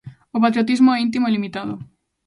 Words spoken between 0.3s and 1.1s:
O patriotismo é